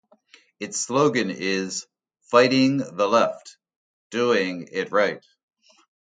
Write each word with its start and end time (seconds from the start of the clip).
Its 0.59 0.79
slogan 0.79 1.29
is 1.29 1.85
"Fighting 2.23 2.77
the 2.77 3.05
left...doing 3.07 4.67
it 4.71 4.91
right". 4.91 5.23